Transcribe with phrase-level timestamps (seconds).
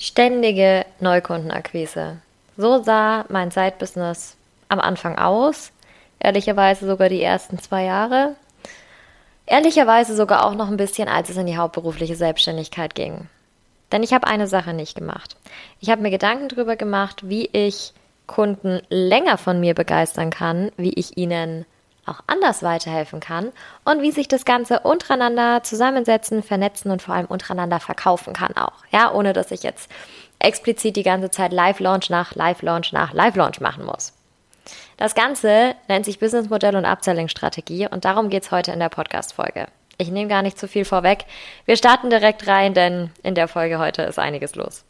[0.00, 2.18] Ständige Neukundenakquise.
[2.56, 4.36] So sah mein Side-Business
[4.68, 5.72] am Anfang aus.
[6.20, 8.36] Ehrlicherweise sogar die ersten zwei Jahre.
[9.44, 13.26] Ehrlicherweise sogar auch noch ein bisschen, als es in die hauptberufliche Selbstständigkeit ging.
[13.90, 15.36] Denn ich habe eine Sache nicht gemacht.
[15.80, 17.92] Ich habe mir Gedanken darüber gemacht, wie ich
[18.28, 21.66] Kunden länger von mir begeistern kann, wie ich ihnen
[22.08, 23.52] auch anders weiterhelfen kann
[23.84, 28.84] und wie sich das Ganze untereinander zusammensetzen, vernetzen und vor allem untereinander verkaufen kann auch.
[28.90, 29.90] Ja, ohne dass ich jetzt
[30.38, 34.12] explizit die ganze Zeit Live-Launch nach Live-Launch nach Live-Launch machen muss.
[34.96, 39.66] Das Ganze nennt sich Businessmodell und Upselling-Strategie und darum geht es heute in der Podcast-Folge.
[39.96, 41.24] Ich nehme gar nicht zu viel vorweg.
[41.64, 44.84] Wir starten direkt rein, denn in der Folge heute ist einiges los.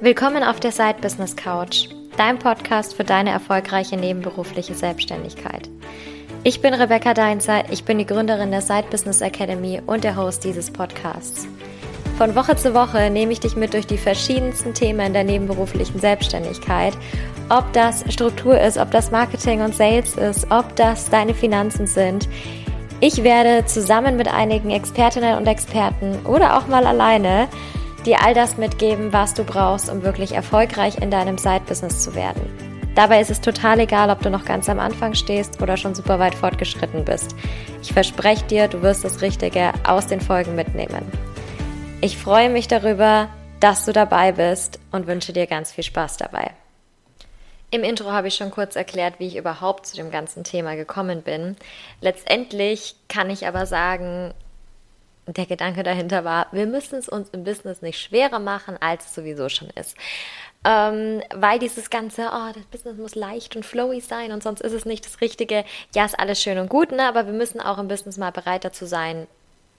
[0.00, 5.68] Willkommen auf der Side Business Couch, dein Podcast für deine erfolgreiche nebenberufliche Selbstständigkeit.
[6.42, 10.42] Ich bin Rebecca Deinzer, ich bin die Gründerin der Side Business Academy und der Host
[10.42, 11.46] dieses Podcasts.
[12.16, 16.94] Von Woche zu Woche nehme ich dich mit durch die verschiedensten Themen der nebenberuflichen Selbstständigkeit.
[17.50, 22.26] Ob das Struktur ist, ob das Marketing und Sales ist, ob das deine Finanzen sind.
[23.00, 27.48] Ich werde zusammen mit einigen Expertinnen und Experten oder auch mal alleine
[28.06, 32.69] dir all das mitgeben, was du brauchst, um wirklich erfolgreich in deinem Side-Business zu werden.
[32.94, 36.18] Dabei ist es total egal, ob du noch ganz am Anfang stehst oder schon super
[36.18, 37.36] weit fortgeschritten bist.
[37.82, 41.10] Ich verspreche dir, du wirst das Richtige aus den Folgen mitnehmen.
[42.00, 43.28] Ich freue mich darüber,
[43.60, 46.50] dass du dabei bist und wünsche dir ganz viel Spaß dabei.
[47.70, 51.22] Im Intro habe ich schon kurz erklärt, wie ich überhaupt zu dem ganzen Thema gekommen
[51.22, 51.56] bin.
[52.00, 54.34] Letztendlich kann ich aber sagen,
[55.26, 59.14] der Gedanke dahinter war, wir müssen es uns im Business nicht schwerer machen, als es
[59.14, 59.96] sowieso schon ist.
[60.62, 64.74] Ähm, weil dieses ganze, oh, das Business muss leicht und flowy sein und sonst ist
[64.74, 65.64] es nicht das Richtige.
[65.94, 67.08] Ja, ist alles schön und gut, ne?
[67.08, 69.26] aber wir müssen auch im Business mal bereit dazu sein,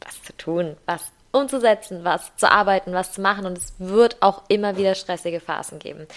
[0.04, 4.42] was zu tun, was umzusetzen, was zu arbeiten, was zu machen und es wird auch
[4.48, 6.08] immer wieder stressige Phasen geben.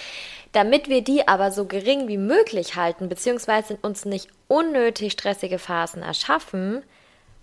[0.52, 6.02] Damit wir die aber so gering wie möglich halten, beziehungsweise uns nicht unnötig stressige Phasen
[6.02, 6.82] erschaffen,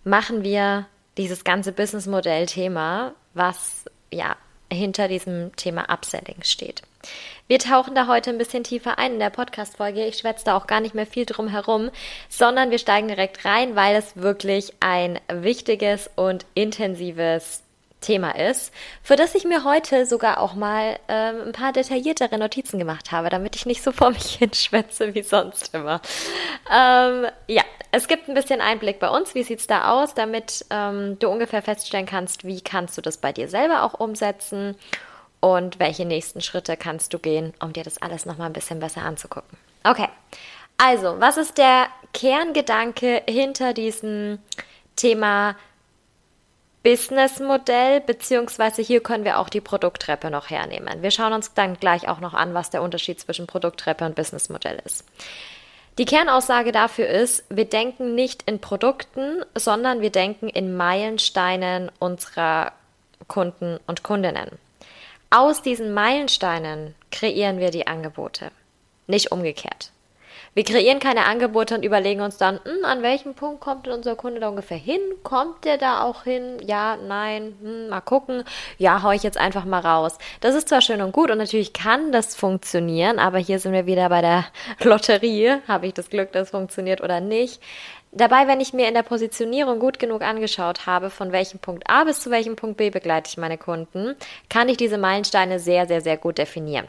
[0.03, 4.35] machen wir dieses ganze Businessmodell-Thema, was ja
[4.71, 6.81] hinter diesem Thema Upselling steht.
[7.47, 10.05] Wir tauchen da heute ein bisschen tiefer ein in der Podcast-Folge.
[10.05, 11.89] Ich schwätze da auch gar nicht mehr viel drum herum,
[12.29, 17.63] sondern wir steigen direkt rein, weil es wirklich ein wichtiges und intensives
[18.01, 18.73] Thema ist,
[19.03, 23.29] für das ich mir heute sogar auch mal ähm, ein paar detailliertere Notizen gemacht habe,
[23.29, 26.01] damit ich nicht so vor mich hinschwätze wie sonst immer.
[26.69, 29.35] Ähm, ja, es gibt ein bisschen Einblick bei uns.
[29.35, 33.17] Wie sieht es da aus, damit ähm, du ungefähr feststellen kannst, wie kannst du das
[33.17, 34.75] bei dir selber auch umsetzen
[35.39, 39.01] und welche nächsten Schritte kannst du gehen, um dir das alles nochmal ein bisschen besser
[39.01, 39.57] anzugucken.
[39.83, 40.07] Okay,
[40.77, 44.39] also, was ist der Kerngedanke hinter diesem
[44.95, 45.55] Thema
[46.83, 51.03] Businessmodell, beziehungsweise hier können wir auch die Produkttreppe noch hernehmen.
[51.03, 54.81] Wir schauen uns dann gleich auch noch an, was der Unterschied zwischen Produkttreppe und Businessmodell
[54.83, 55.05] ist.
[56.01, 62.71] Die Kernaussage dafür ist, wir denken nicht in Produkten, sondern wir denken in Meilensteinen unserer
[63.27, 64.49] Kunden und Kundinnen.
[65.29, 68.49] Aus diesen Meilensteinen kreieren wir die Angebote,
[69.05, 69.91] nicht umgekehrt.
[70.53, 74.17] Wir kreieren keine Angebote und überlegen uns dann, hm, an welchem Punkt kommt denn unser
[74.17, 74.99] Kunde da ungefähr hin?
[75.23, 76.57] Kommt der da auch hin?
[76.61, 78.43] Ja, nein, hm, mal gucken.
[78.77, 80.17] Ja, hau ich jetzt einfach mal raus.
[80.41, 83.85] Das ist zwar schön und gut und natürlich kann das funktionieren, aber hier sind wir
[83.85, 84.43] wieder bei der
[84.83, 85.59] Lotterie.
[85.69, 87.61] Habe ich das Glück, dass es funktioniert oder nicht?
[88.11, 92.03] Dabei, wenn ich mir in der Positionierung gut genug angeschaut habe, von welchem Punkt A
[92.03, 94.17] bis zu welchem Punkt B begleite ich meine Kunden,
[94.49, 96.87] kann ich diese Meilensteine sehr, sehr, sehr gut definieren.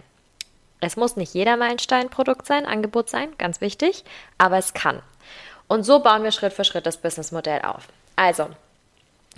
[0.83, 4.05] Es muss nicht jeder Meilenstein Produkt sein, Angebot sein, ganz wichtig,
[4.37, 5.01] aber es kann.
[5.69, 7.87] Und so bauen wir Schritt für Schritt das Businessmodell auf.
[8.17, 8.49] Also,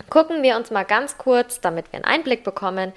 [0.09, 2.93] gucken wir uns mal ganz kurz, damit wir einen Einblick bekommen,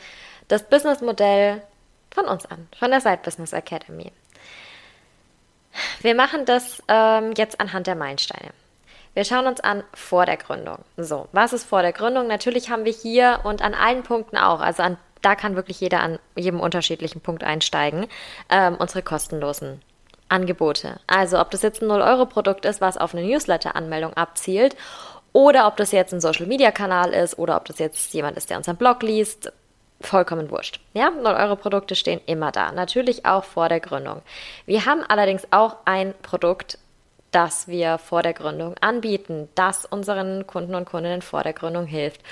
[0.49, 1.63] das Businessmodell
[2.11, 4.13] von uns an, von der Side Business Academy.
[6.01, 8.51] Wir machen das ähm, jetzt anhand der Meilensteine.
[9.13, 10.79] Wir schauen uns an vor der Gründung.
[10.97, 12.29] So, was ist vor der Gründung?
[12.29, 16.01] Natürlich haben wir hier und an allen Punkten auch, also an da kann wirklich jeder
[16.01, 18.07] an jedem unterschiedlichen Punkt einsteigen,
[18.51, 19.81] ähm, unsere kostenlosen
[20.29, 21.01] Angebote.
[21.07, 24.77] Also ob das jetzt ein 0-Euro-Produkt ist, was auf eine Newsletter-Anmeldung abzielt,
[25.33, 28.77] oder ob das jetzt ein Social-Media-Kanal ist, oder ob das jetzt jemand ist, der unseren
[28.77, 29.53] Blog liest,
[30.01, 30.81] vollkommen wurscht.
[30.95, 32.73] Ja, 0-Euro-Produkte stehen immer da.
[32.73, 34.23] Natürlich auch vor der Gründung.
[34.65, 36.79] Wir haben allerdings auch ein Produkt,
[37.31, 42.23] das wir vor der Gründung anbieten, das unseren Kunden und Kundinnen vor der Gründung hilft.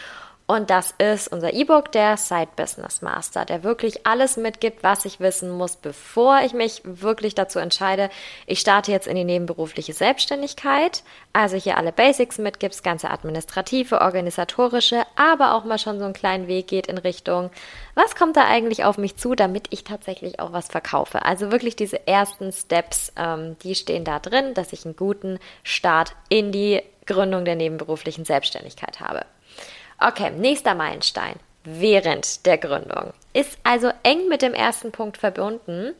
[0.49, 5.19] Und das ist unser E-Book, der Side Business Master, der wirklich alles mitgibt, was ich
[5.19, 8.11] wissen muss, bevor ich mich wirklich dazu entscheide,
[8.47, 11.03] ich starte jetzt in die nebenberufliche Selbstständigkeit.
[11.33, 16.47] Also hier alle Basics mitgibt, ganze administrative, organisatorische, aber auch mal schon so einen kleinen
[16.47, 17.51] Weg geht in Richtung,
[17.97, 21.25] was kommt da eigentlich auf mich zu, damit ich tatsächlich auch was verkaufe.
[21.25, 26.15] Also wirklich diese ersten Steps, ähm, die stehen da drin, dass ich einen guten Start
[26.29, 29.25] in die Gründung der nebenberuflichen Selbstständigkeit habe.
[29.99, 35.95] Okay, nächster Meilenstein während der Gründung ist also eng mit dem ersten Punkt verbunden,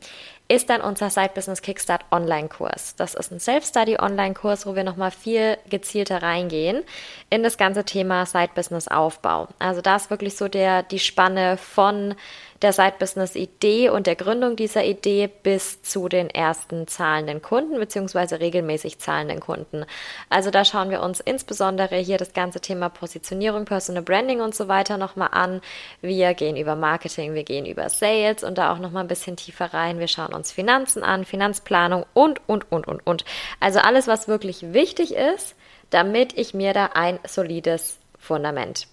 [0.49, 2.97] ist dann unser Side Business Kickstart Online-Kurs.
[2.97, 6.83] Das ist ein Self-Study Online-Kurs, wo wir nochmal viel gezielter reingehen
[7.29, 9.49] in das ganze Thema Side Business Aufbau.
[9.59, 12.15] Also da ist wirklich so der, die Spanne von
[12.63, 18.99] der Side-Business-Idee und der Gründung dieser Idee bis zu den ersten zahlenden Kunden beziehungsweise regelmäßig
[18.99, 19.85] zahlenden Kunden.
[20.31, 24.69] Also da schauen wir uns insbesondere hier das ganze Thema Positionierung, Personal Branding und so
[24.69, 25.61] weiter nochmal an.
[26.01, 29.75] Wir gehen über Marketing, wir gehen über Sales und da auch nochmal ein bisschen tiefer
[29.75, 29.99] rein.
[29.99, 33.25] Wir schauen uns Finanzen an, Finanzplanung und, und, und, und, und.
[33.61, 35.55] Also alles, was wirklich wichtig ist,
[35.91, 38.89] damit ich mir da ein solides Fundament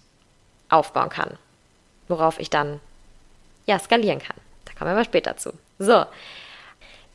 [0.68, 1.38] aufbauen kann,
[2.08, 2.80] worauf ich dann
[3.66, 4.36] ja, skalieren kann.
[4.64, 5.52] Da kommen wir mal später zu.
[5.78, 6.04] So,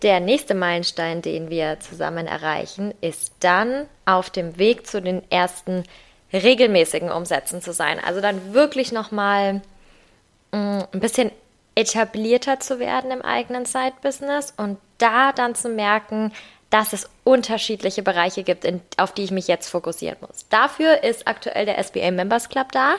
[0.01, 5.83] der nächste Meilenstein, den wir zusammen erreichen, ist dann auf dem Weg zu den ersten
[6.31, 7.99] regelmäßigen Umsätzen zu sein.
[8.03, 9.61] Also dann wirklich nochmal
[10.51, 11.31] mm, ein bisschen
[11.75, 16.31] etablierter zu werden im eigenen Side-Business und da dann zu merken,
[16.69, 20.45] dass es unterschiedliche Bereiche gibt, in, auf die ich mich jetzt fokussieren muss.
[20.49, 22.95] Dafür ist aktuell der SBA Members Club da.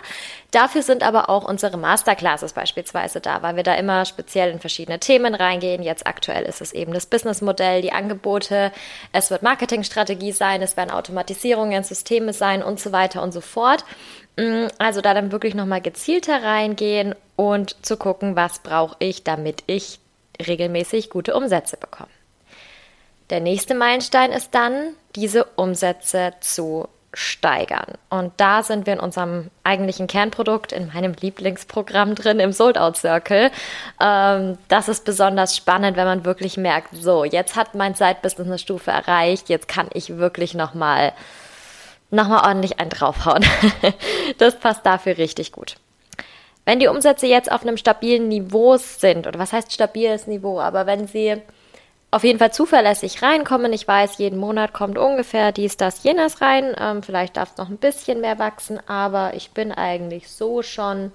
[0.51, 4.99] Dafür sind aber auch unsere Masterclasses beispielsweise da, weil wir da immer speziell in verschiedene
[4.99, 5.83] Themen reingehen.
[5.83, 8.73] Jetzt aktuell ist es eben das Businessmodell, die Angebote,
[9.13, 13.85] es wird Marketingstrategie sein, es werden Automatisierungen, Systeme sein und so weiter und so fort.
[14.37, 19.63] Mm, also da dann wirklich nochmal gezielter reingehen und zu gucken, was brauche ich, damit
[19.67, 20.01] ich
[20.45, 22.11] regelmäßig gute Umsätze bekomme.
[23.31, 27.95] Der nächste Meilenstein ist dann, diese Umsätze zu steigern.
[28.09, 32.97] Und da sind wir in unserem eigentlichen Kernprodukt, in meinem Lieblingsprogramm drin, im Sold Out
[32.97, 33.51] Circle.
[34.01, 38.59] Ähm, das ist besonders spannend, wenn man wirklich merkt, so, jetzt hat mein Side-Business eine
[38.59, 41.13] Stufe erreicht, jetzt kann ich wirklich nochmal
[42.13, 43.45] noch mal ordentlich einen draufhauen.
[44.39, 45.77] das passt dafür richtig gut.
[46.65, 50.87] Wenn die Umsätze jetzt auf einem stabilen Niveau sind, oder was heißt stabiles Niveau, aber
[50.87, 51.41] wenn sie
[52.11, 53.73] auf jeden Fall zuverlässig reinkommen.
[53.73, 56.75] Ich weiß, jeden Monat kommt ungefähr dies, das, jenes rein.
[56.79, 61.13] Ähm, vielleicht darf es noch ein bisschen mehr wachsen, aber ich bin eigentlich so schon,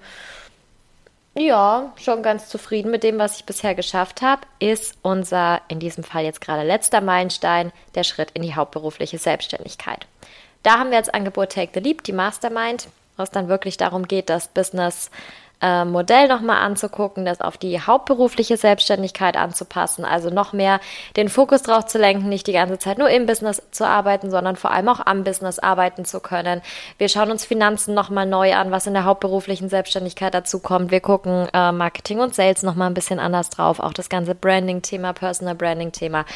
[1.34, 4.42] ja, schon ganz zufrieden mit dem, was ich bisher geschafft habe.
[4.58, 10.06] Ist unser, in diesem Fall jetzt gerade letzter Meilenstein, der Schritt in die hauptberufliche Selbstständigkeit.
[10.62, 12.88] Da haben wir als Angebot Take the Leap, die Mastermind,
[13.18, 15.10] wo es dann wirklich darum geht, das Business
[15.62, 20.80] äh, Modell nochmal anzugucken, das auf die hauptberufliche Selbstständigkeit anzupassen, also noch mehr
[21.16, 24.56] den Fokus drauf zu lenken, nicht die ganze Zeit nur im Business zu arbeiten, sondern
[24.56, 26.60] vor allem auch am Business arbeiten zu können.
[26.98, 30.90] Wir schauen uns Finanzen nochmal neu an, was in der hauptberuflichen Selbstständigkeit dazu kommt.
[30.90, 35.14] Wir gucken äh, Marketing und Sales nochmal ein bisschen anders drauf, auch das ganze Branding-Thema,
[35.14, 36.26] Personal Branding-Thema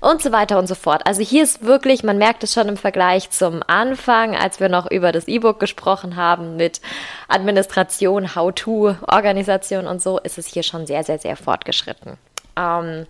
[0.00, 1.06] und so weiter und so fort.
[1.06, 4.90] Also hier ist wirklich, man merkt es schon im Vergleich zum Anfang, als wir noch
[4.90, 6.80] über das E-Book gesprochen haben mit
[7.28, 12.16] Administration, How-to MeToo-Organisation und so ist es hier schon sehr, sehr, sehr fortgeschritten.
[12.56, 13.06] Ähm,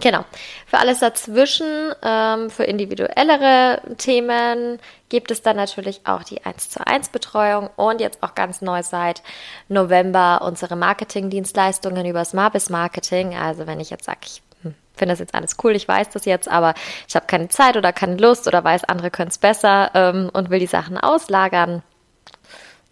[0.00, 0.24] Genau.
[0.66, 4.78] Für alles dazwischen, ähm, für individuellere Themen
[5.08, 8.84] gibt es dann natürlich auch die 1 zu 1 Betreuung und jetzt auch ganz neu
[8.84, 9.24] seit
[9.68, 13.34] November unsere Marketingdienstleistungen über Smartbiz Marketing.
[13.36, 16.26] Also wenn ich jetzt sage, ich hm, finde das jetzt alles cool, ich weiß das
[16.26, 16.74] jetzt, aber
[17.08, 20.48] ich habe keine Zeit oder keine Lust oder weiß, andere können es besser ähm, und
[20.48, 21.82] will die Sachen auslagern,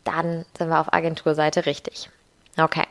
[0.06, 2.10] dann sind wir auf Agenturseite richtig.
[2.58, 2.86] Okay.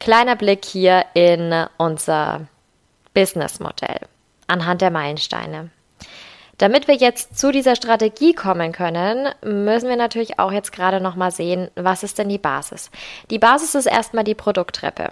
[0.00, 2.46] Kleiner Blick hier in unser
[3.14, 4.00] Businessmodell
[4.46, 5.70] anhand der Meilensteine.
[6.56, 11.30] Damit wir jetzt zu dieser Strategie kommen können, müssen wir natürlich auch jetzt gerade nochmal
[11.30, 12.90] sehen, was ist denn die Basis?
[13.30, 15.10] Die Basis ist erstmal die Produkttreppe.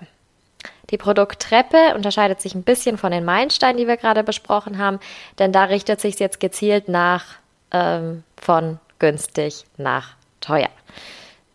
[0.90, 4.99] Die Produkttreppe unterscheidet sich ein bisschen von den Meilensteinen, die wir gerade besprochen haben,
[5.38, 7.25] denn da richtet sich jetzt gezielt nach
[7.73, 10.68] ähm, von günstig nach teuer.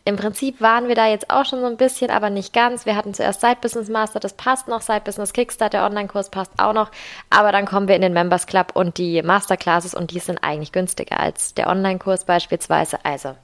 [0.04, 2.88] Im Prinzip waren wir da jetzt auch schon so ein bisschen, aber nicht ganz.
[2.88, 4.82] Wir hatten zuerst Side Business Master, das passt noch.
[4.82, 6.90] Side Business Kickstart, der Online-Kurs passt auch noch.
[7.30, 10.72] Aber dann kommen wir in den Members Club und die Masterclasses und die sind eigentlich
[10.72, 12.98] günstiger als der Online-Kurs beispielsweise.
[13.04, 13.36] Also,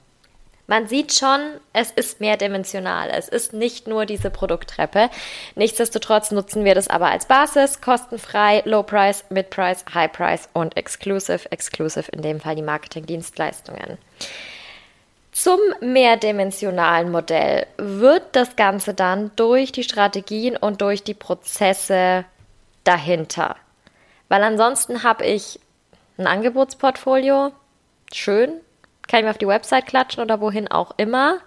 [0.66, 1.40] man sieht schon,
[1.72, 3.08] es ist mehrdimensional.
[3.10, 5.10] Es ist nicht nur diese Produkttreppe.
[5.54, 10.76] Nichtsdestotrotz nutzen wir das aber als Basis, kostenfrei, Low Price, Mid Price, High Price und
[10.76, 11.50] Exclusive.
[11.52, 13.96] Exclusive in dem Fall die Marketingdienstleistungen.
[15.32, 22.24] Zum mehrdimensionalen Modell wird das Ganze dann durch die Strategien und durch die Prozesse
[22.84, 23.56] dahinter.
[24.28, 25.60] Weil ansonsten habe ich
[26.16, 27.52] ein Angebotsportfolio,
[28.12, 28.60] schön,
[29.06, 31.38] kann ich mir auf die Website klatschen oder wohin auch immer.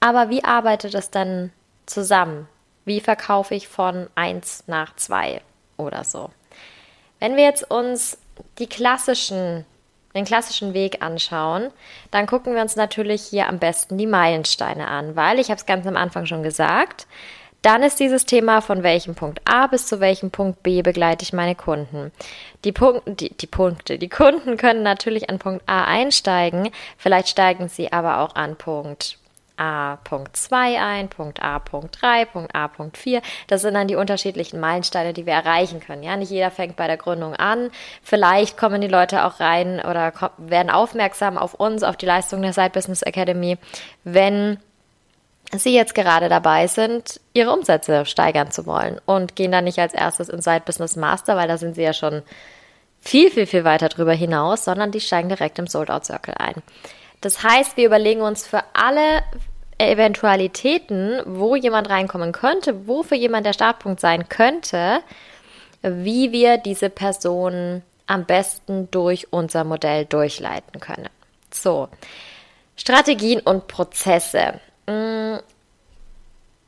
[0.00, 1.52] Aber wie arbeitet das dann
[1.86, 2.48] zusammen?
[2.84, 5.42] Wie verkaufe ich von 1 nach 2
[5.76, 6.30] oder so?
[7.18, 8.18] Wenn wir jetzt uns
[8.58, 9.66] die klassischen,
[10.14, 11.70] den klassischen Weg anschauen,
[12.10, 15.66] dann gucken wir uns natürlich hier am besten die Meilensteine an, weil ich habe es
[15.66, 17.06] ganz am Anfang schon gesagt,
[17.62, 21.34] dann ist dieses Thema von welchem Punkt A bis zu welchem Punkt B begleite ich
[21.34, 22.10] meine Kunden.
[22.64, 27.68] Die, Punkte, die, die Punkte, die Kunden können natürlich an Punkt A einsteigen, vielleicht steigen
[27.68, 29.19] sie aber auch an Punkt
[29.60, 33.20] A Punkt 2 ein, Punkt A Punkt 3, Punkt A Punkt 4.
[33.46, 36.02] Das sind dann die unterschiedlichen Meilensteine, die wir erreichen können.
[36.02, 37.70] Ja, nicht jeder fängt bei der Gründung an.
[38.02, 42.54] Vielleicht kommen die Leute auch rein oder werden aufmerksam auf uns, auf die Leistung der
[42.54, 43.58] Side Business Academy,
[44.02, 44.58] wenn
[45.52, 49.92] Sie jetzt gerade dabei sind, Ihre Umsätze steigern zu wollen und gehen dann nicht als
[49.92, 52.22] erstes in Side Business Master, weil da sind Sie ja schon
[53.00, 56.62] viel, viel, viel weiter drüber hinaus, sondern die steigen direkt im Sold Out Circle ein.
[57.20, 59.22] Das heißt, wir überlegen uns für alle
[59.88, 65.00] Eventualitäten, wo jemand reinkommen könnte, wo für jemand der Startpunkt sein könnte,
[65.82, 71.08] wie wir diese Person am besten durch unser Modell durchleiten können.
[71.52, 71.88] So,
[72.76, 74.60] Strategien und Prozesse.
[74.86, 75.36] Mm,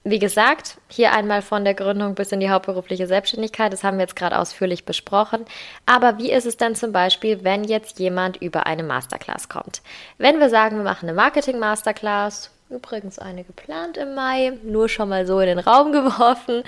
[0.04, 4.02] wie gesagt, hier einmal von der Gründung bis in die hauptberufliche Selbstständigkeit, das haben wir
[4.02, 5.44] jetzt gerade ausführlich besprochen.
[5.86, 9.80] Aber wie ist es denn zum Beispiel, wenn jetzt jemand über eine Masterclass kommt?
[10.18, 15.26] Wenn wir sagen, wir machen eine Marketing-Masterclass, übrigens eine geplant im Mai, nur schon mal
[15.26, 16.62] so in den Raum geworfen,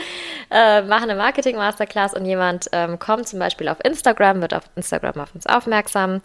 [0.51, 5.21] äh, machen eine Marketing-Masterclass und jemand ähm, kommt zum Beispiel auf Instagram, wird auf Instagram
[5.21, 6.21] auf uns aufmerksam,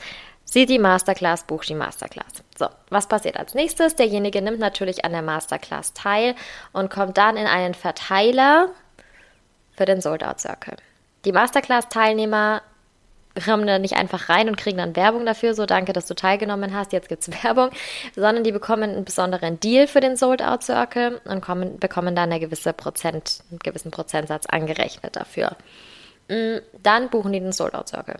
[0.45, 2.43] sieht die Masterclass, bucht die Masterclass.
[2.57, 3.95] So, was passiert als nächstes?
[3.95, 6.36] Derjenige nimmt natürlich an der Masterclass teil
[6.74, 8.69] und kommt dann in einen Verteiler
[9.75, 10.77] für den Sold Out Circle.
[11.25, 12.62] Die Masterclass-Teilnehmer
[13.45, 16.74] kommen da nicht einfach rein und kriegen dann Werbung dafür, so danke, dass du teilgenommen
[16.74, 17.69] hast, jetzt gibt es Werbung,
[18.15, 22.31] sondern die bekommen einen besonderen Deal für den Sold Out Circle und kommen, bekommen dann
[22.31, 25.55] eine gewisse Prozent, einen gewissen Prozentsatz angerechnet dafür.
[26.27, 28.17] Mm, dann buchen die den Sold Out Circle.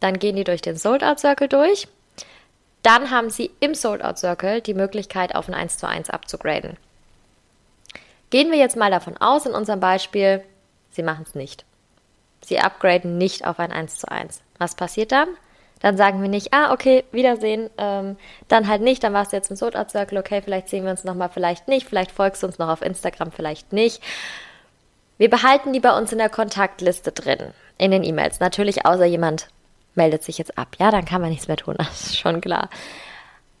[0.00, 1.88] Dann gehen die durch den Sold Out Circle durch.
[2.82, 6.76] Dann haben sie im Sold Out Circle die Möglichkeit, auf ein 1 zu 1 abzugraden.
[8.30, 10.42] Gehen wir jetzt mal davon aus, in unserem Beispiel,
[10.92, 11.64] sie machen es nicht.
[12.44, 14.42] Sie upgraden nicht auf ein 1 zu 1.
[14.58, 15.28] Was passiert dann?
[15.80, 18.16] Dann sagen wir nicht, ah, okay, Wiedersehen, ähm,
[18.48, 21.04] dann halt nicht, dann warst du jetzt im Out Circle, okay, vielleicht sehen wir uns
[21.04, 24.02] nochmal, vielleicht nicht, vielleicht folgst du uns noch auf Instagram, vielleicht nicht.
[25.16, 27.38] Wir behalten die bei uns in der Kontaktliste drin,
[27.78, 28.40] in den E-Mails.
[28.40, 29.48] Natürlich, außer jemand
[29.94, 30.76] meldet sich jetzt ab.
[30.78, 32.68] Ja, dann kann man nichts mehr tun, das ist schon klar.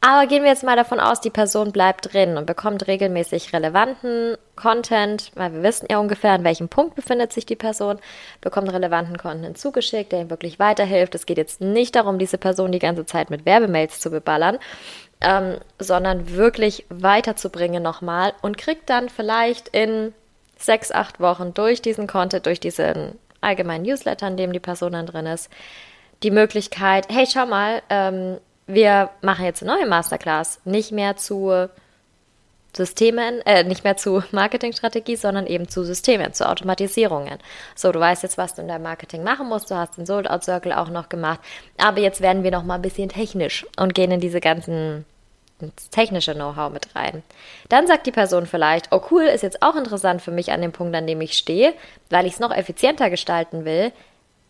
[0.02, 4.38] Aber gehen wir jetzt mal davon aus, die Person bleibt drin und bekommt regelmäßig relevanten
[4.56, 7.98] Content, weil wir wissen ja ungefähr, an welchem Punkt befindet sich die Person,
[8.40, 11.14] bekommt relevanten Content zugeschickt, der ihm wirklich weiterhilft.
[11.14, 14.58] Es geht jetzt nicht darum, diese Person die ganze Zeit mit Werbemails zu beballern,
[15.20, 20.14] ähm, sondern wirklich weiterzubringen nochmal und kriegt dann vielleicht in
[20.56, 25.06] sechs, acht Wochen durch diesen Content, durch diesen allgemeinen Newsletter, in dem die Person dann
[25.06, 25.50] drin ist,
[26.22, 28.38] die Möglichkeit, hey, schau mal, ähm,
[28.74, 31.68] wir machen jetzt eine neue Masterclass, nicht mehr zu
[32.76, 37.38] Systemen, äh, nicht mehr zu Marketingstrategie, sondern eben zu Systemen, zu Automatisierungen.
[37.74, 39.70] So, du weißt jetzt, was du in deinem Marketing machen musst.
[39.70, 41.40] Du hast den Sold Out Circle auch noch gemacht.
[41.78, 45.04] Aber jetzt werden wir noch mal ein bisschen technisch und gehen in diese ganzen
[45.60, 47.22] ins technische Know-how mit rein.
[47.68, 50.72] Dann sagt die Person vielleicht, oh cool, ist jetzt auch interessant für mich an dem
[50.72, 51.74] Punkt, an dem ich stehe,
[52.08, 53.92] weil ich es noch effizienter gestalten will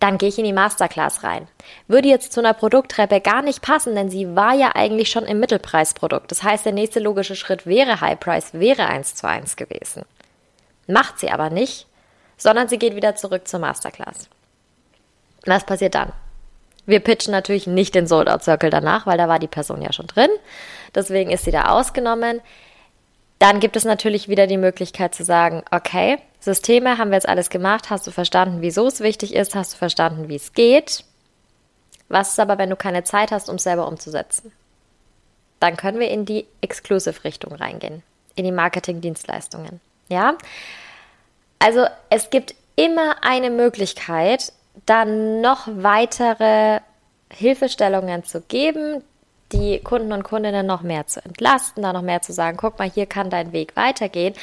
[0.00, 1.46] dann gehe ich in die Masterclass rein.
[1.86, 5.38] Würde jetzt zu einer Produkttreppe gar nicht passen, denn sie war ja eigentlich schon im
[5.40, 6.30] Mittelpreisprodukt.
[6.30, 10.04] Das heißt, der nächste logische Schritt wäre High Price, wäre 1 zu 1 gewesen.
[10.86, 11.86] Macht sie aber nicht,
[12.38, 14.30] sondern sie geht wieder zurück zur Masterclass.
[15.44, 16.12] Was passiert dann?
[16.86, 19.92] Wir pitchen natürlich nicht den Sold Out Circle danach, weil da war die Person ja
[19.92, 20.30] schon drin.
[20.94, 22.40] Deswegen ist sie da ausgenommen.
[23.38, 27.50] Dann gibt es natürlich wieder die Möglichkeit zu sagen, okay, Systeme haben wir jetzt alles
[27.50, 27.90] gemacht.
[27.90, 29.54] Hast du verstanden, wieso es wichtig ist?
[29.54, 31.04] Hast du verstanden, wie es geht?
[32.08, 34.52] Was ist aber, wenn du keine Zeit hast, um es selber umzusetzen?
[35.60, 38.02] Dann können wir in die Exclusive-Richtung reingehen,
[38.34, 39.80] in die Marketing-Dienstleistungen.
[40.08, 40.36] Ja?
[41.58, 44.52] Also es gibt immer eine Möglichkeit,
[44.86, 46.80] dann noch weitere
[47.30, 49.04] Hilfestellungen zu geben,
[49.52, 52.90] die Kunden und Kundinnen noch mehr zu entlasten, da noch mehr zu sagen, guck mal,
[52.90, 54.34] hier kann dein Weg weitergehen.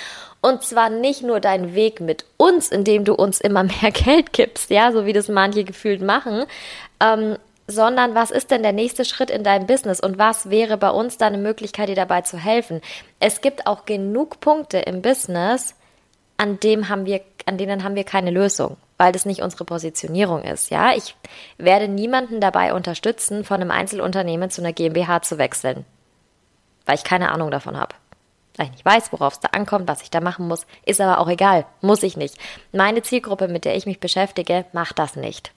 [0.42, 4.70] Und zwar nicht nur dein Weg mit uns, indem du uns immer mehr Geld gibst,
[4.70, 6.46] ja, so wie das manche gefühlt machen,
[7.00, 7.38] ähm,
[7.68, 11.18] sondern was ist denn der nächste Schritt in deinem Business und was wäre bei uns
[11.18, 12.82] da eine Möglichkeit, dir dabei zu helfen?
[13.20, 15.76] Es gibt auch genug Punkte im Business,
[16.38, 20.44] an dem haben wir, an denen haben wir keine Lösung, weil das nicht unsere Positionierung
[20.44, 20.70] ist.
[20.70, 21.16] Ja, ich
[21.58, 25.86] werde niemanden dabei unterstützen, von einem Einzelunternehmen zu einer GmbH zu wechseln,
[26.86, 27.96] weil ich keine Ahnung davon habe.
[28.56, 31.20] Weil ich nicht weiß, worauf es da ankommt, was ich da machen muss, ist aber
[31.20, 32.38] auch egal, muss ich nicht.
[32.72, 35.52] Meine Zielgruppe, mit der ich mich beschäftige, macht das nicht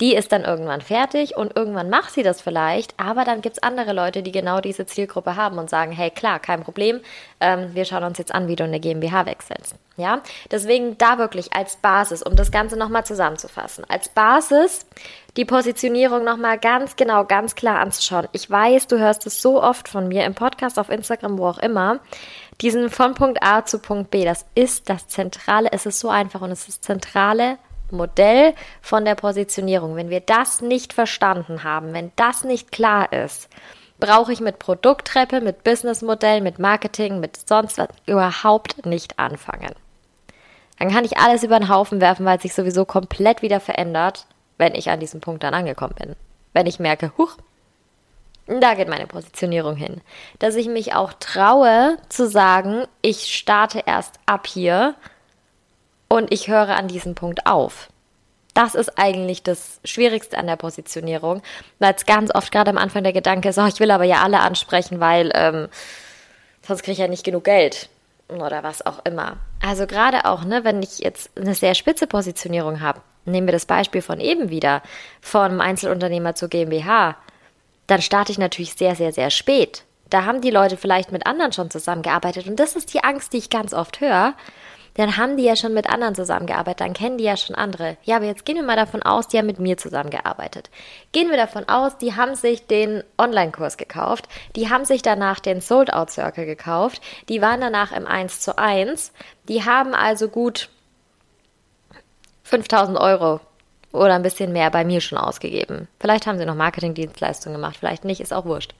[0.00, 3.62] die ist dann irgendwann fertig und irgendwann macht sie das vielleicht, aber dann gibt es
[3.62, 7.00] andere Leute, die genau diese Zielgruppe haben und sagen, hey klar, kein Problem,
[7.40, 9.74] ähm, wir schauen uns jetzt an, wie du eine GmbH wechselst.
[9.96, 14.84] Ja, deswegen da wirklich als Basis, um das Ganze nochmal zusammenzufassen, als Basis
[15.38, 18.28] die Positionierung nochmal ganz genau, ganz klar anzuschauen.
[18.32, 21.58] Ich weiß, du hörst es so oft von mir im Podcast, auf Instagram, wo auch
[21.58, 22.00] immer.
[22.60, 26.42] Diesen von Punkt A zu Punkt B, das ist das Zentrale, es ist so einfach
[26.42, 27.58] und es ist das zentrale
[27.90, 33.48] Modell von der Positionierung, wenn wir das nicht verstanden haben, wenn das nicht klar ist,
[33.98, 39.74] brauche ich mit Produkttreppe, mit Businessmodell, mit Marketing, mit sonst was überhaupt nicht anfangen.
[40.78, 44.26] Dann kann ich alles über den Haufen werfen, weil es sich sowieso komplett wieder verändert,
[44.58, 46.16] wenn ich an diesem Punkt dann angekommen bin.
[46.52, 47.36] Wenn ich merke, huch,
[48.46, 50.00] da geht meine Positionierung hin.
[50.38, 54.94] Dass ich mich auch traue zu sagen, ich starte erst ab hier
[56.08, 57.88] und ich höre an diesem Punkt auf.
[58.54, 61.42] Das ist eigentlich das Schwierigste an der Positionierung,
[61.78, 64.22] weil es ganz oft gerade am Anfang der Gedanke ist, oh, ich will aber ja
[64.22, 65.68] alle ansprechen, weil ähm,
[66.66, 67.90] sonst kriege ich ja nicht genug Geld
[68.28, 69.36] oder was auch immer.
[69.62, 73.66] Also gerade auch, ne, wenn ich jetzt eine sehr spitze Positionierung habe, nehmen wir das
[73.66, 74.82] Beispiel von eben wieder,
[75.20, 77.16] vom Einzelunternehmer zur GmbH,
[77.86, 79.84] dann starte ich natürlich sehr, sehr, sehr spät.
[80.08, 83.38] Da haben die Leute vielleicht mit anderen schon zusammengearbeitet und das ist die Angst, die
[83.38, 84.34] ich ganz oft höre,
[84.96, 87.96] dann haben die ja schon mit anderen zusammengearbeitet, dann kennen die ja schon andere.
[88.02, 90.70] Ja, aber jetzt gehen wir mal davon aus, die haben mit mir zusammengearbeitet.
[91.12, 95.60] Gehen wir davon aus, die haben sich den Online-Kurs gekauft, die haben sich danach den
[95.60, 99.12] Sold-Out-Circle gekauft, die waren danach im 1 zu 1,
[99.48, 100.70] die haben also gut
[102.44, 103.40] 5000 Euro
[103.92, 105.88] oder ein bisschen mehr bei mir schon ausgegeben.
[106.00, 108.74] Vielleicht haben sie noch Marketingdienstleistungen gemacht, vielleicht nicht, ist auch wurscht.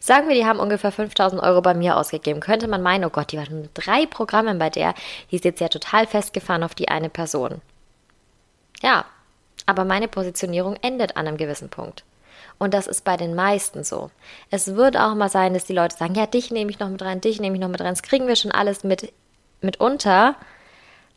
[0.00, 2.40] Sagen wir, die haben ungefähr 5000 Euro bei mir ausgegeben.
[2.40, 4.94] Könnte man meinen, oh Gott, die waren drei Programmen bei der.
[5.30, 7.60] Die ist jetzt ja total festgefahren auf die eine Person.
[8.82, 9.04] Ja,
[9.66, 12.04] aber meine Positionierung endet an einem gewissen Punkt.
[12.58, 14.10] Und das ist bei den meisten so.
[14.50, 17.02] Es wird auch mal sein, dass die Leute sagen, ja, dich nehme ich noch mit
[17.02, 17.92] rein, dich nehme ich noch mit rein.
[17.92, 19.12] Das kriegen wir schon alles mit,
[19.60, 20.34] mit unter.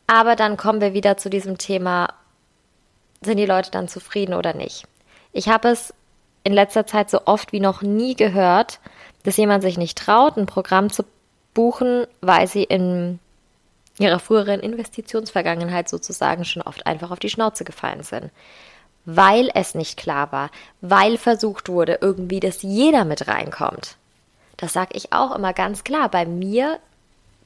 [0.06, 2.14] Aber dann kommen wir wieder zu diesem Thema,
[3.22, 4.84] sind die Leute dann zufrieden oder nicht?
[5.32, 5.94] Ich habe es
[6.44, 8.80] in letzter Zeit so oft wie noch nie gehört,
[9.24, 11.04] dass jemand sich nicht traut, ein Programm zu
[11.54, 13.18] buchen, weil sie in
[13.98, 18.30] ihrer früheren Investitionsvergangenheit sozusagen schon oft einfach auf die Schnauze gefallen sind.
[19.04, 20.50] Weil es nicht klar war,
[20.80, 23.96] weil versucht wurde, irgendwie, dass jeder mit reinkommt.
[24.56, 26.08] Das sage ich auch immer ganz klar.
[26.08, 26.78] Bei mir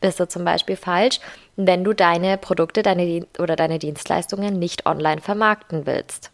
[0.01, 1.21] bist du zum Beispiel falsch,
[1.57, 6.31] wenn du deine Produkte deine, oder deine Dienstleistungen nicht online vermarkten willst.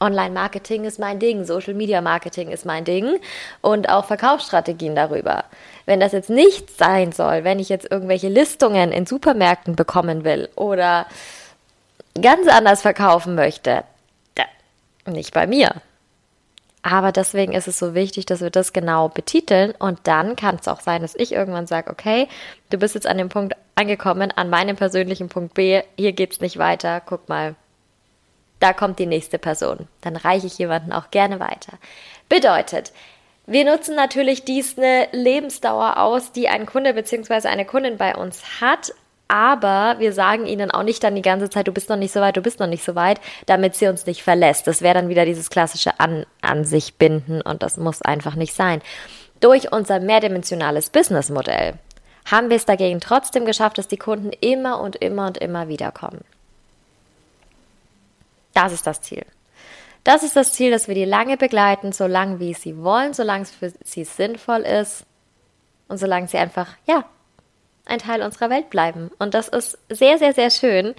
[0.00, 3.18] Online-Marketing ist mein Ding, Social-Media-Marketing ist mein Ding
[3.60, 5.44] und auch Verkaufsstrategien darüber.
[5.86, 10.48] Wenn das jetzt nicht sein soll, wenn ich jetzt irgendwelche Listungen in Supermärkten bekommen will
[10.54, 11.06] oder
[12.20, 13.84] ganz anders verkaufen möchte,
[15.06, 15.70] nicht bei mir.
[16.82, 20.68] Aber deswegen ist es so wichtig, dass wir das genau betiteln und dann kann es
[20.68, 22.28] auch sein, dass ich irgendwann sage, okay,
[22.70, 26.56] du bist jetzt an dem Punkt angekommen, an meinem persönlichen Punkt B, hier geht's nicht
[26.56, 27.56] weiter, guck mal,
[28.60, 29.88] da kommt die nächste Person.
[30.00, 31.78] Dann reiche ich jemanden auch gerne weiter.
[32.28, 32.92] Bedeutet,
[33.46, 37.48] wir nutzen natürlich dies eine Lebensdauer aus, die ein Kunde bzw.
[37.48, 38.92] eine Kundin bei uns hat,
[39.28, 42.20] aber wir sagen ihnen auch nicht dann die ganze Zeit, du bist noch nicht so
[42.20, 44.66] weit, du bist noch nicht so weit, damit sie uns nicht verlässt.
[44.66, 48.54] Das wäre dann wieder dieses klassische an, an sich binden und das muss einfach nicht
[48.54, 48.82] sein.
[49.40, 51.74] Durch unser mehrdimensionales Businessmodell
[52.30, 55.92] haben wir es dagegen trotzdem geschafft, dass die Kunden immer und immer und immer wieder
[55.92, 56.24] kommen.
[58.58, 59.24] Das ist das Ziel.
[60.02, 63.44] Das ist das Ziel, dass wir die lange begleiten, so lange wie sie wollen, solange
[63.44, 65.04] es für sie sinnvoll ist
[65.86, 67.04] und solange sie einfach, ja,
[67.86, 69.12] ein Teil unserer Welt bleiben.
[69.20, 70.96] Und das ist sehr, sehr, sehr schön.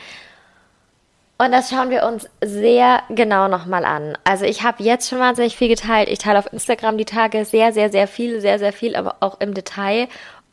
[1.38, 4.18] Und das schauen wir uns sehr genau nochmal an.
[4.24, 6.08] Also ich habe jetzt schon wahnsinnig viel geteilt.
[6.08, 9.42] Ich teile auf Instagram die Tage sehr, sehr, sehr viel, sehr, sehr viel, aber auch
[9.42, 10.08] im Detail.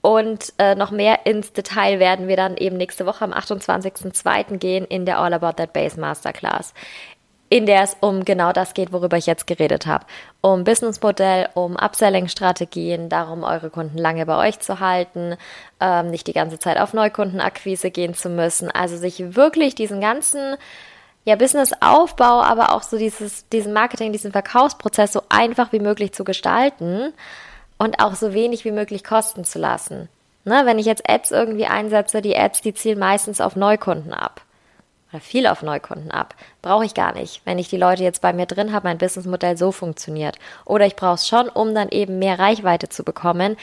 [0.07, 4.59] Und äh, noch mehr ins Detail werden wir dann eben nächste Woche am 28.02.
[4.59, 6.75] gehen in der All About That Base Masterclass,
[7.49, 10.07] in der es um genau das geht, worüber ich jetzt geredet habe.
[10.43, 15.35] Um Businessmodell, um Upselling-Strategien, darum, eure Kunden lange bei euch zu halten,
[15.81, 18.71] ähm, nicht die ganze Zeit auf Neukundenakquise gehen zu müssen.
[18.71, 20.55] Also sich wirklich diesen ganzen
[21.25, 26.23] ja, Businessaufbau, aber auch so dieses, diesen Marketing, diesen Verkaufsprozess so einfach wie möglich zu
[26.23, 27.13] gestalten
[27.79, 30.09] und auch so wenig wie möglich kosten zu lassen.
[30.45, 34.43] Ne, wenn ich jetzt Ads irgendwie einsetze, die Ads, die zielen meistens auf Neukunden ab.
[35.13, 36.35] Oder viel auf Neukunden ab.
[36.63, 37.41] Brauche ich gar nicht.
[37.45, 40.39] Wenn ich die Leute jetzt bei mir drin habe, mein Businessmodell so funktioniert.
[40.65, 43.57] Oder ich brauche es schon, um dann eben mehr Reichweite zu bekommen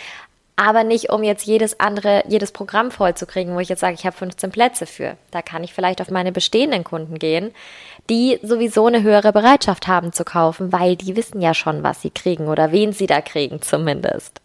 [0.55, 4.15] aber nicht um jetzt jedes andere, jedes Programm vollzukriegen, wo ich jetzt sage, ich habe
[4.15, 5.17] 15 Plätze für.
[5.31, 7.51] Da kann ich vielleicht auf meine bestehenden Kunden gehen,
[8.09, 12.11] die sowieso eine höhere Bereitschaft haben zu kaufen, weil die wissen ja schon, was sie
[12.11, 14.41] kriegen oder wen sie da kriegen zumindest.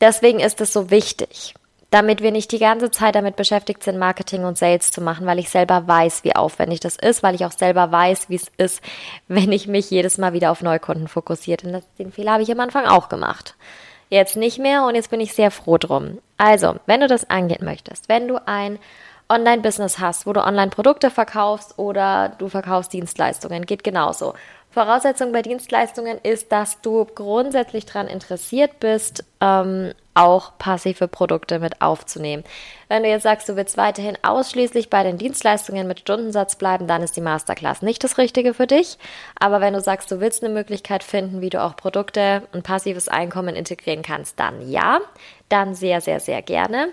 [0.00, 1.54] Deswegen ist es so wichtig,
[1.90, 5.38] damit wir nicht die ganze Zeit damit beschäftigt sind, Marketing und Sales zu machen, weil
[5.38, 8.82] ich selber weiß, wie aufwendig das ist, weil ich auch selber weiß, wie es ist,
[9.28, 11.64] wenn ich mich jedes Mal wieder auf Neukunden fokussiert.
[11.64, 13.54] Und das, den Fehler habe ich am Anfang auch gemacht.
[14.14, 16.18] Jetzt nicht mehr und jetzt bin ich sehr froh drum.
[16.36, 18.78] Also, wenn du das angehen möchtest, wenn du ein
[19.28, 24.34] Online-Business hast, wo du Online-Produkte verkaufst oder du verkaufst Dienstleistungen, geht genauso.
[24.74, 31.80] Voraussetzung bei Dienstleistungen ist, dass du grundsätzlich daran interessiert bist, ähm, auch passive Produkte mit
[31.80, 32.42] aufzunehmen.
[32.88, 37.02] Wenn du jetzt sagst, du willst weiterhin ausschließlich bei den Dienstleistungen mit Stundensatz bleiben, dann
[37.02, 38.98] ist die Masterclass nicht das Richtige für dich.
[39.38, 43.08] Aber wenn du sagst, du willst eine Möglichkeit finden, wie du auch Produkte und passives
[43.08, 45.00] Einkommen integrieren kannst, dann ja,
[45.48, 46.88] dann sehr, sehr, sehr gerne.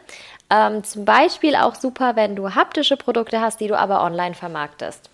[0.52, 5.10] Ähm, zum Beispiel auch super, wenn du haptische Produkte hast, die du aber online vermarktest.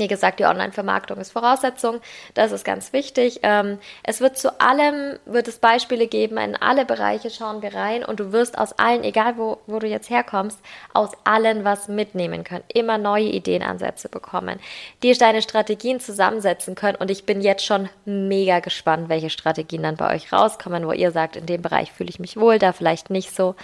[0.00, 2.00] Wie gesagt, die Online-Vermarktung ist Voraussetzung.
[2.32, 3.40] Das ist ganz wichtig.
[3.42, 6.38] Ähm, es wird zu allem, wird es Beispiele geben.
[6.38, 9.86] In alle Bereiche schauen wir rein und du wirst aus allen, egal wo, wo du
[9.86, 10.58] jetzt herkommst,
[10.94, 12.64] aus allen was mitnehmen können.
[12.72, 14.58] Immer neue Ideenansätze bekommen.
[15.02, 16.96] Dir deine Strategien zusammensetzen können.
[16.96, 21.10] Und ich bin jetzt schon mega gespannt, welche Strategien dann bei euch rauskommen, wo ihr
[21.10, 23.54] sagt, in dem Bereich fühle ich mich wohl, da vielleicht nicht so.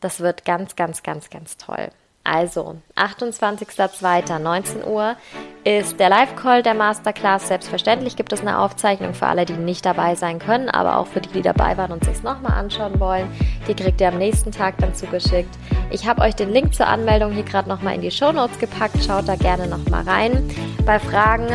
[0.00, 1.90] Das wird ganz, ganz, ganz, ganz toll.
[2.22, 5.16] Also, 28.02.19 Uhr
[5.64, 7.48] ist der Live-Call der Masterclass.
[7.48, 11.20] Selbstverständlich gibt es eine Aufzeichnung für alle, die nicht dabei sein können, aber auch für
[11.20, 13.26] die, die dabei waren und sich es nochmal anschauen wollen.
[13.68, 15.54] Die kriegt ihr am nächsten Tag dann zugeschickt.
[15.90, 19.02] Ich habe euch den Link zur Anmeldung hier gerade nochmal in die Show Notes gepackt.
[19.04, 20.48] Schaut da gerne nochmal rein.
[20.84, 21.48] Bei Fragen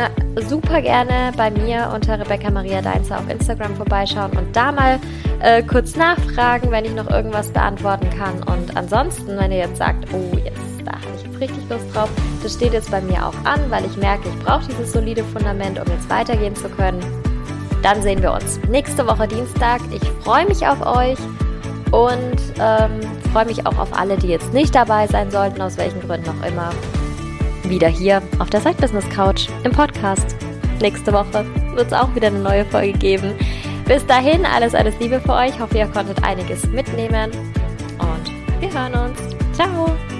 [0.48, 5.00] super gerne bei mir unter Rebecca Maria Deinzer auf Instagram vorbeischauen und da mal
[5.40, 8.42] äh, kurz nachfragen, wenn ich noch irgendwas beantworten kann.
[8.42, 12.08] Und ansonsten, wenn ihr jetzt sagt, oh, jetzt da habe ich richtig Lust drauf.
[12.42, 15.78] Das steht jetzt bei mir auch an, weil ich merke, ich brauche dieses solide Fundament,
[15.78, 17.00] um jetzt weitergehen zu können.
[17.82, 19.80] Dann sehen wir uns nächste Woche Dienstag.
[19.92, 21.18] Ich freue mich auf euch
[21.92, 23.00] und ähm,
[23.32, 26.46] freue mich auch auf alle, die jetzt nicht dabei sein sollten, aus welchen Gründen auch
[26.46, 26.70] immer.
[27.64, 30.36] Wieder hier auf der Side Business Couch im Podcast.
[30.80, 33.34] Nächste Woche wird es auch wieder eine neue Folge geben.
[33.86, 35.50] Bis dahin, alles, alles Liebe für euch.
[35.50, 37.30] Ich hoffe, ihr konntet einiges mitnehmen.
[37.98, 39.18] Und wir hören uns.
[39.52, 40.15] Ciao!